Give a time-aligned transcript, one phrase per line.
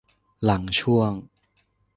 [0.43, 1.11] หลังช่วง